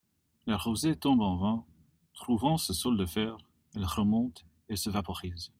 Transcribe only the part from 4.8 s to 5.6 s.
vaporise.